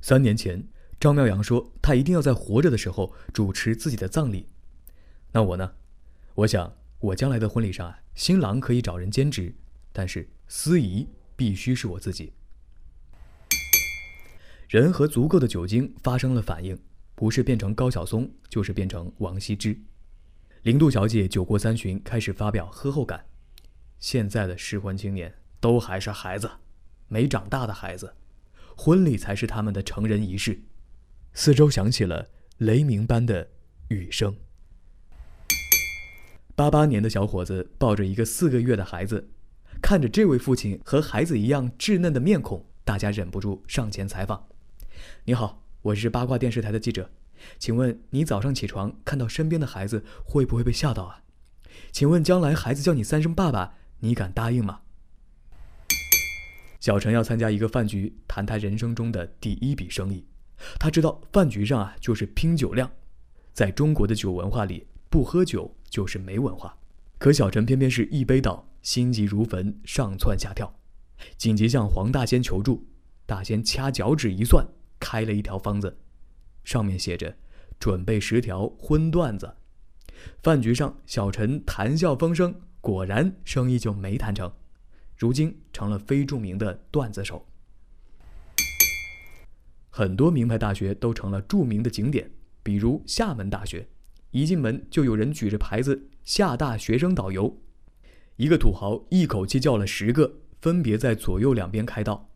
[0.00, 0.66] 三年前，
[0.98, 4.48] 张妙阳说他一定要在活着的时候主持自己的葬礼。
[5.32, 5.72] 那我呢？
[6.34, 9.54] 我想我将来的婚礼上啊，新郎可以找人兼职，
[9.92, 11.06] 但是司仪
[11.36, 12.32] 必须是我自己。
[14.68, 16.78] 人和足够的酒精发生了反应，
[17.14, 19.78] 不是变成高晓松，就是变成王羲之。
[20.62, 23.26] 零度小姐酒过三巡，开始发表喝后感。
[23.98, 26.50] 现在的适婚青年都还是孩子，
[27.08, 28.14] 没长大的孩子，
[28.76, 30.62] 婚礼才是他们的成人仪式。
[31.32, 32.28] 四周响起了
[32.58, 33.48] 雷鸣般的
[33.88, 34.36] 雨声。
[36.54, 39.30] 八八年的小伙子抱着一个四个月的孩子，
[39.80, 44.48] 看着这位父亲和孩子一样稚嫩的面孔，大家忍不住上前采访
[45.24, 47.10] ：“你好，我是八卦电视台的记者，
[47.58, 51.22] 请问你早上起床看到身边的孩子会不会被吓到啊？
[51.92, 54.80] 请问将来孩子叫你三声爸爸？”你敢答应吗？
[56.80, 60.24] 小陈要参加一个饭局，谈他人生中的第一笔生意。
[60.78, 62.90] 他知道饭局上啊就是拼酒量，
[63.52, 66.76] 在中国的酒文化里，不喝酒就是没文化。
[67.18, 70.74] 可小陈偏偏是一杯倒，心急如焚，上蹿下跳，
[71.36, 72.86] 紧急向黄大仙求助。
[73.26, 74.66] 大仙掐脚趾一算，
[74.98, 75.98] 开了一条方子，
[76.64, 77.36] 上面写着
[77.78, 79.54] ：“准备十条荤段子。”
[80.42, 82.54] 饭局上，小陈谈笑风生。
[82.80, 84.50] 果然，生意就没谈成，
[85.20, 87.46] 如今成了非著名的段子手。
[89.90, 92.30] 很多名牌大学都成了著名的景点，
[92.62, 93.86] 比如厦门大学，
[94.30, 97.60] 一进门就有人举着牌子“厦大学生导游”，
[98.36, 102.30] 一个土豪一口气叫了十个，分别在左右两边开道。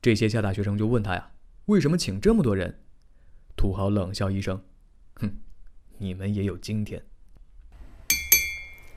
[0.00, 1.32] 这些厦大学生就问他呀
[1.66, 2.80] ：“为什么请这么多人？”
[3.54, 4.64] 土豪冷笑一声
[5.20, 5.30] ：“哼，
[5.98, 7.04] 你们也有今天。”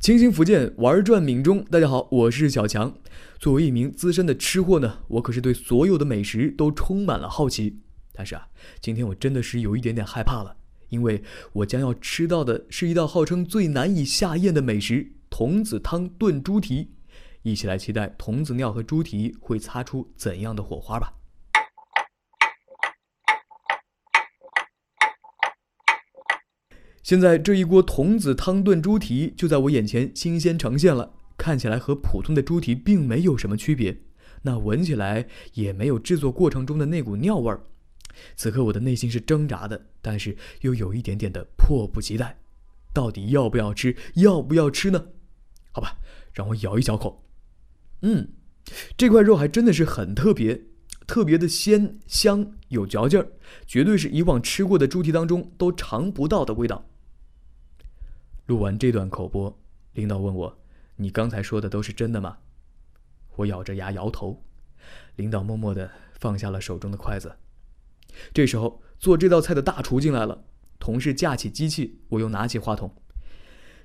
[0.07, 2.97] 清新福建玩转闽中，大家好，我是小强。
[3.39, 7.81] 作为一名资深的吃货呢，我可是对所有的美食都充满了好奇。
[8.13, 8.47] 但是啊，
[8.79, 10.55] 今天我真的是有一点点害怕了，
[10.87, 11.21] 因为
[11.51, 16.91] 我将要吃到的是一道号称最难以下咽的美食——童子汤炖猪蹄。
[17.41, 21.15] 一起来期待童子尿和猪蹄会擦出怎样的火花吧。
[27.07, 33.97] 现在这一锅童子汤炖猪蹄就在我眼前新鲜呈现了，看起来和普通的猪蹄并没有什么区别，
[34.41, 37.63] 那闻起来也没有制作过程中的那股尿味儿。
[38.35, 42.37] 此刻我的内心是挣扎的，但是又有一点点的迫不及待，
[42.93, 43.95] 到底要不要吃？
[44.15, 45.05] 要不要吃呢？
[45.71, 45.99] 好吧，
[46.33, 47.23] 让我咬一小口。
[48.01, 48.27] 嗯，
[48.97, 50.65] 这块肉还真的是很特别，
[51.07, 53.31] 特别的鲜香有嚼劲儿，
[53.65, 56.83] 绝对是以往吃过的猪蹄当中都尝不到的味道。
[58.47, 59.59] 录完这段口播，
[59.91, 60.57] 领导问我
[60.95, 62.37] ：“你刚才说的都是真的吗？”
[63.35, 64.41] 我咬着牙摇头。
[65.17, 67.35] 领导默默地放下了手中的筷子。
[68.33, 70.45] 这时候，做这道菜的大厨进来了。
[70.79, 72.95] 同事架起机器，我又拿起话筒。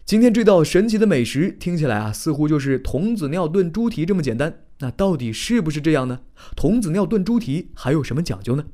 [0.04, 4.64] 今天这道神奇的美食听起来啊，似乎就是童子尿炖猪蹄这么简单。
[4.78, 6.20] 那到底是不是这样呢？
[6.54, 8.66] 童子尿炖猪蹄还有什么讲究呢？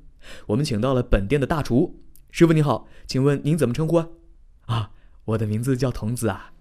[0.48, 4.04] 我们请到了本店的大厨师傅，你好，请问您怎么称呼啊？
[4.04, 4.18] 啊。
[5.28, 6.52] 我的名字叫童子啊。